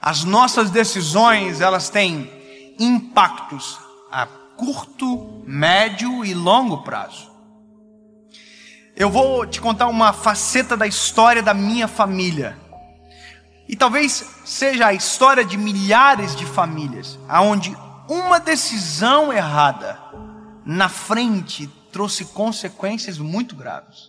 [0.00, 2.30] As nossas decisões, elas têm
[2.78, 3.78] impactos
[4.10, 7.30] a curto, médio e longo prazo.
[8.96, 12.58] Eu vou te contar uma faceta da história da minha família.
[13.68, 17.76] E talvez seja a história de milhares de famílias, aonde
[18.08, 19.98] uma decisão errada
[20.64, 24.08] na frente trouxe consequências muito graves.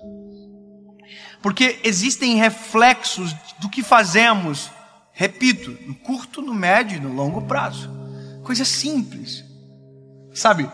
[1.42, 4.72] Porque existem reflexos do que fazemos,
[5.20, 7.92] repito, no curto, no médio e no longo prazo.
[8.42, 9.44] Coisas simples,
[10.34, 10.72] sabe?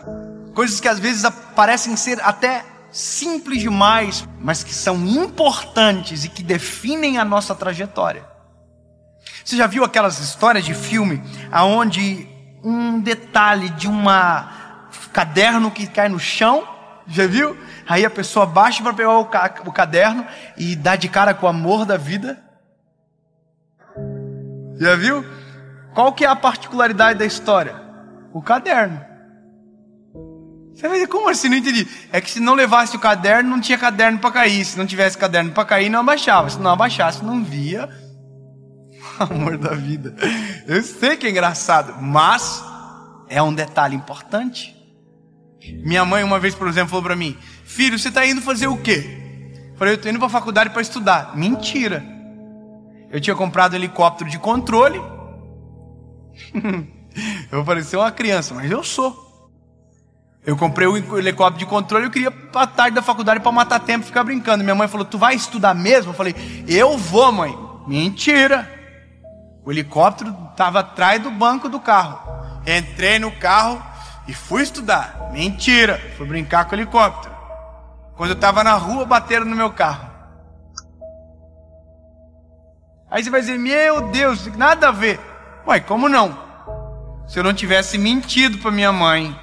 [0.54, 6.44] Coisas que às vezes parecem ser até simples demais, mas que são importantes e que
[6.44, 8.24] definem a nossa trajetória.
[9.44, 11.20] Você já viu aquelas histórias de filme
[11.50, 12.28] aonde
[12.62, 16.62] um detalhe de uma caderno que cai no chão,
[17.08, 17.58] já viu?
[17.84, 20.24] Aí a pessoa baixa para pegar o, ca o caderno
[20.56, 22.45] e dá de cara com o amor da vida.
[24.78, 25.24] Já viu?
[25.94, 27.74] Qual que é a particularidade da história?
[28.32, 29.00] O caderno.
[30.74, 31.48] Você vai dizer, como assim?
[31.48, 31.88] Não entendi.
[32.12, 34.62] É que se não levasse o caderno, não tinha caderno para cair.
[34.62, 36.50] Se não tivesse caderno para cair, não abaixava.
[36.50, 37.88] Se não abaixasse, não via.
[39.18, 40.14] Amor da vida.
[40.66, 42.62] Eu sei que é engraçado, mas
[43.28, 44.76] é um detalhe importante.
[45.82, 48.76] Minha mãe, uma vez, por exemplo, falou para mim: Filho, você está indo fazer o
[48.76, 49.02] quê?
[49.70, 51.34] Eu falei: Eu estou indo para a faculdade para estudar.
[51.34, 52.15] Mentira.
[53.16, 54.98] Eu tinha comprado um helicóptero de controle.
[56.52, 59.24] eu vou parecer uma criança, mas eu sou.
[60.44, 63.80] Eu comprei o helicóptero de controle e eu queria para tarde da faculdade para matar
[63.80, 64.62] tempo e ficar brincando.
[64.62, 66.10] Minha mãe falou: Tu vai estudar mesmo?
[66.10, 66.34] Eu falei:
[66.68, 67.58] Eu vou, mãe.
[67.86, 68.70] Mentira.
[69.64, 72.20] O helicóptero estava atrás do banco do carro.
[72.66, 73.82] Entrei no carro
[74.28, 75.30] e fui estudar.
[75.32, 75.98] Mentira.
[76.18, 77.34] Fui brincar com o helicóptero.
[78.14, 80.15] Quando eu estava na rua, bateram no meu carro.
[83.10, 85.20] Aí você vai dizer: Meu Deus, nada a ver.
[85.66, 86.36] Ué, como não?
[87.26, 89.36] Se eu não tivesse mentido para minha mãe,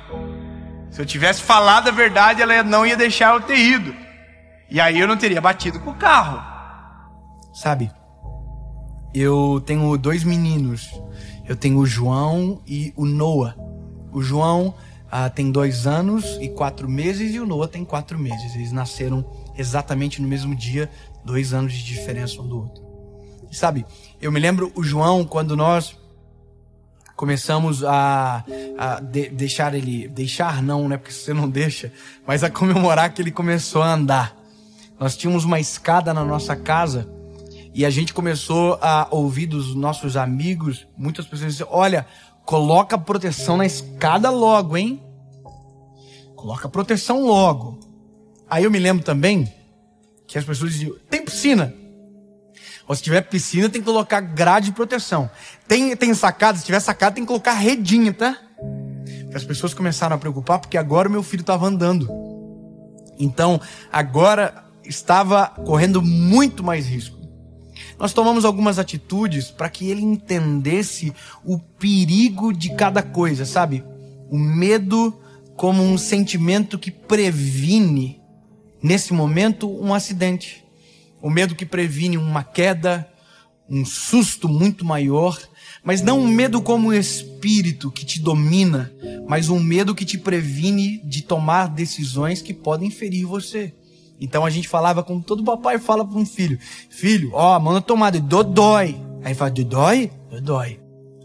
[0.90, 3.96] se eu tivesse falado a verdade, ela não ia deixar eu ter ido.
[4.70, 6.42] E aí eu não teria batido com o carro.
[7.54, 7.92] Sabe?
[9.14, 10.90] Eu tenho dois meninos.
[11.48, 13.56] Eu tenho o João e o Noah.
[14.12, 14.74] O João
[15.12, 18.56] ah, tem dois anos e quatro meses e o Noah tem quatro meses.
[18.56, 19.26] Eles nasceram
[19.58, 20.90] exatamente no mesmo dia,
[21.24, 22.83] dois anos de diferença um do outro.
[23.54, 23.86] Sabe,
[24.22, 25.96] eu me lembro o João quando nós
[27.16, 28.44] começamos a,
[28.78, 31.92] a de, deixar ele, deixar não, né, porque você não deixa,
[32.26, 34.36] mas a comemorar que ele começou a andar.
[35.00, 37.10] Nós tínhamos uma escada na nossa casa
[37.74, 42.06] e a gente começou a ouvir dos nossos amigos, muitas pessoas diziam, olha,
[42.46, 45.02] coloca proteção na escada logo, hein?
[46.36, 47.80] Coloca proteção logo.
[48.50, 49.52] Aí eu me lembro também
[50.28, 51.74] que as pessoas diziam, tem piscina?
[52.88, 55.30] Ou se tiver piscina, tem que colocar grade de proteção.
[55.68, 58.38] Tem, tem sacada, se tiver sacada, tem que colocar redinha, tá?
[59.34, 62.10] As pessoas começaram a preocupar porque agora o meu filho estava andando.
[63.18, 63.60] Então,
[63.92, 67.18] agora estava correndo muito mais risco.
[67.98, 73.84] Nós tomamos algumas atitudes para que ele entendesse o perigo de cada coisa, sabe?
[74.30, 75.18] O medo
[75.56, 78.22] como um sentimento que previne,
[78.82, 80.63] nesse momento, um acidente
[81.24, 83.08] o medo que previne uma queda,
[83.70, 85.40] um susto muito maior,
[85.82, 88.92] mas não um medo como um espírito que te domina,
[89.26, 93.74] mas um medo que te previne de tomar decisões que podem ferir você.
[94.20, 98.20] Então a gente falava como todo papai fala para um filho: Filho, ó, manda tomada,
[98.20, 98.98] dodói.
[99.24, 100.12] Aí fala: Dodói?
[100.30, 100.80] Dodói.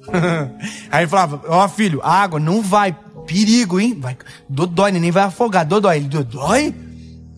[0.92, 3.96] Aí falava: Ó, filho, água, não vai, perigo, hein?
[3.98, 4.16] Vai,
[4.48, 5.96] dodói, nem vai afogar, dodói.
[5.96, 6.72] Ele, dodói?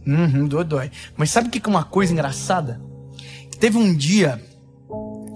[0.06, 0.90] Uhum, dodói.
[1.16, 2.80] Mas sabe o que é uma coisa engraçada?
[3.58, 4.40] Teve um dia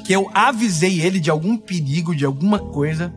[0.05, 3.13] que eu avisei ele de algum perigo, de alguma coisa.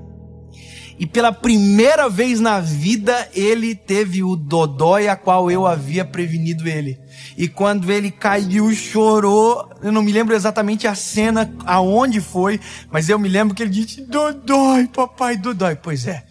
[1.00, 6.68] E pela primeira vez na vida ele teve o dodói a qual eu havia prevenido
[6.68, 7.00] ele.
[7.38, 9.70] E quando ele caiu, chorou.
[9.84, 12.60] Eu não me lembro exatamente a cena, aonde foi,
[12.92, 15.76] mas eu me lembro que ele disse: Dodói, papai, dodói.
[15.76, 16.26] Pois é,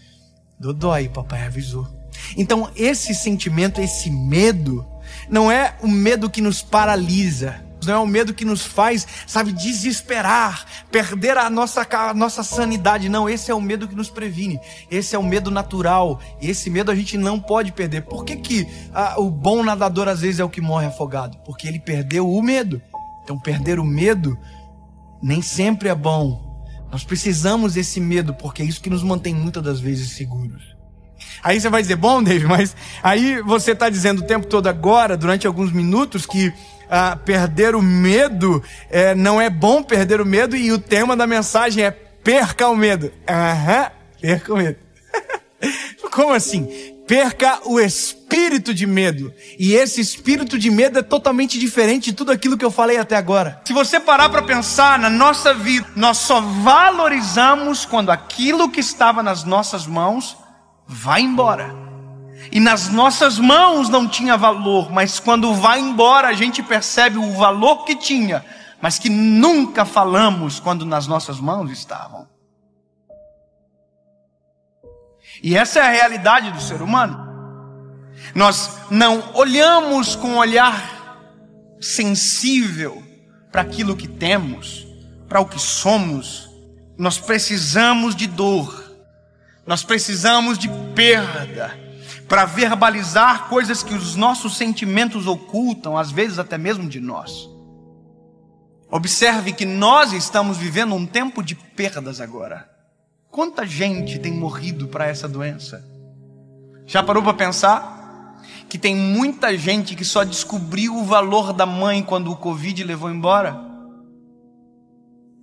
[0.59, 1.87] dodói, papai avisou.
[2.37, 4.85] Então esse sentimento, esse medo,
[5.29, 9.53] não é o medo que nos paralisa, não é o medo que nos faz, sabe,
[9.53, 13.09] desesperar, perder a nossa, a nossa sanidade.
[13.09, 14.59] Não, esse é o medo que nos previne.
[14.91, 16.21] Esse é o medo natural.
[16.41, 18.03] Esse medo a gente não pode perder.
[18.03, 21.39] Por que, que ah, o bom nadador às vezes é o que morre afogado?
[21.45, 22.83] Porque ele perdeu o medo.
[23.23, 24.37] Então, perder o medo
[25.23, 26.45] nem sempre é bom.
[26.91, 30.77] Nós precisamos desse medo, porque é isso que nos mantém muitas das vezes seguros.
[31.47, 35.17] Aí você vai dizer, bom, David, mas aí você está dizendo o tempo todo agora,
[35.17, 36.53] durante alguns minutos, que
[36.91, 38.61] ah, perder o medo
[38.91, 42.75] é, não é bom perder o medo, e o tema da mensagem é perca o
[42.75, 43.13] medo.
[43.31, 44.77] Aham, perca o medo.
[46.11, 46.97] Como assim?
[47.07, 49.33] Perca o espírito de medo.
[49.57, 53.15] E esse espírito de medo é totalmente diferente de tudo aquilo que eu falei até
[53.15, 53.63] agora.
[53.65, 59.23] Se você parar para pensar na nossa vida, nós só valorizamos quando aquilo que estava
[59.23, 60.37] nas nossas mãos
[60.87, 61.75] vai embora.
[62.53, 67.33] E nas nossas mãos não tinha valor, mas quando vai embora a gente percebe o
[67.33, 68.45] valor que tinha,
[68.81, 72.29] mas que nunca falamos quando nas nossas mãos estavam.
[75.43, 77.27] E essa é a realidade do ser humano.
[78.35, 80.97] Nós não olhamos com um olhar
[81.81, 83.03] sensível
[83.51, 84.87] para aquilo que temos,
[85.29, 86.49] para o que somos.
[86.99, 88.86] Nós precisamos de dor,
[89.67, 91.77] nós precisamos de perda
[92.29, 97.49] para verbalizar coisas que os nossos sentimentos ocultam, às vezes até mesmo de nós.
[98.91, 102.71] Observe que nós estamos vivendo um tempo de perdas agora.
[103.31, 105.85] Quanta gente tem morrido para essa doença?
[106.87, 107.97] Já parou para pensar
[108.69, 113.11] que tem muita gente que só descobriu o valor da mãe quando o Covid levou
[113.11, 113.61] embora?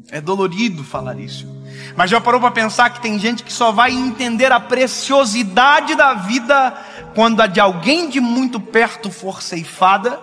[0.09, 1.47] É dolorido falar isso.
[1.95, 6.13] Mas já parou para pensar que tem gente que só vai entender a preciosidade da
[6.13, 6.73] vida
[7.13, 10.19] quando a de alguém de muito perto for ceifada?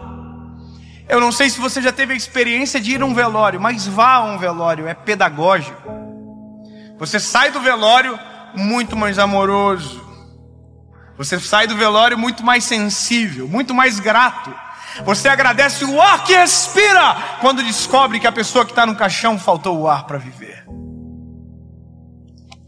[1.09, 3.87] Eu não sei se você já teve a experiência de ir a um velório, mas
[3.87, 5.91] vá a um velório, é pedagógico.
[6.99, 8.19] Você sai do velório
[8.55, 10.09] muito mais amoroso.
[11.17, 14.55] Você sai do velório muito mais sensível, muito mais grato.
[15.05, 19.39] Você agradece o ar que expira quando descobre que a pessoa que está no caixão
[19.39, 20.65] faltou o ar para viver.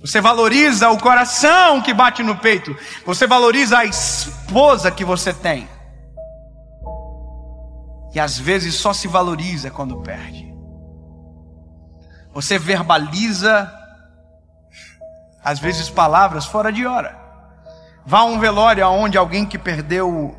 [0.02, 2.76] Você valoriza o coração que bate no peito.
[3.06, 5.68] Você valoriza a esposa que você tem.
[8.12, 10.52] E às vezes só se valoriza quando perde.
[12.34, 13.72] Você verbaliza
[15.42, 17.20] às vezes palavras fora de hora.
[18.04, 20.36] Vá a um velório onde alguém que perdeu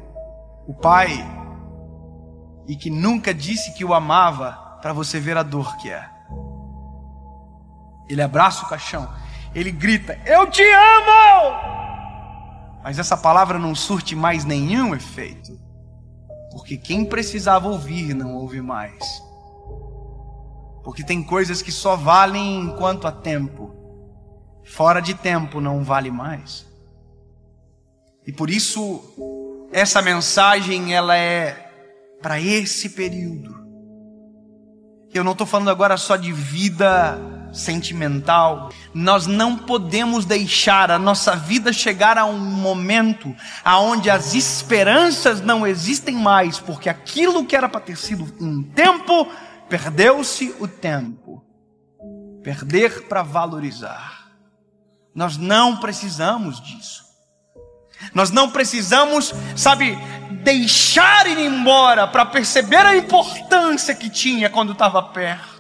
[0.68, 1.26] o pai
[2.68, 4.52] e que nunca disse que o amava,
[4.82, 6.10] para você ver a dor que é.
[8.10, 9.10] Ele abraça o caixão,
[9.54, 11.74] ele grita: Eu te amo!
[12.84, 15.58] Mas essa palavra não surte mais nenhum efeito,
[16.52, 19.04] porque quem precisava ouvir não ouve mais.
[20.84, 23.74] Porque tem coisas que só valem enquanto há tempo
[24.64, 26.66] fora de tempo não vale mais.
[28.26, 31.72] E por isso essa mensagem ela é
[32.22, 33.62] para esse período.
[35.14, 37.20] Eu não estou falando agora só de vida
[37.54, 38.70] sentimental.
[38.94, 43.34] Nós não podemos deixar a nossa vida chegar a um momento
[43.64, 49.28] aonde as esperanças não existem mais, porque aquilo que era para ter sido um tempo,
[49.70, 51.44] perdeu-se o tempo.
[52.44, 54.28] Perder para valorizar.
[55.16, 57.04] Nós não precisamos disso.
[58.14, 59.98] Nós não precisamos, sabe,
[60.44, 65.53] deixar ir embora para perceber a importância que tinha quando estava perto.